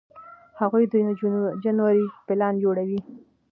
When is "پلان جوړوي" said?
2.27-2.99